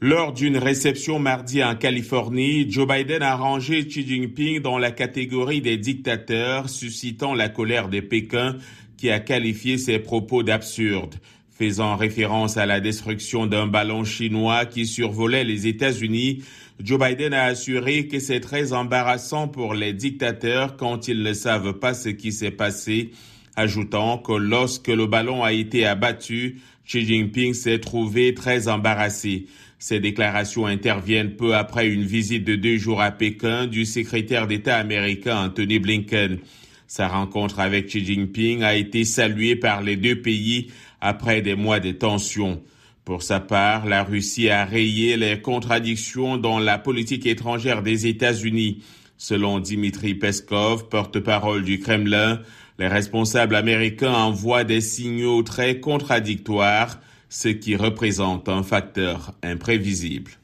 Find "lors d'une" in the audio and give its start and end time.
0.00-0.58